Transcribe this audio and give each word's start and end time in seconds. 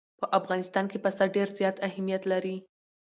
په 0.19 0.25
افغانستان 0.39 0.85
کې 0.91 0.97
پسه 1.03 1.25
ډېر 1.35 1.47
زیات 1.59 1.77
اهمیت 1.87 2.23
لري. 2.31 2.57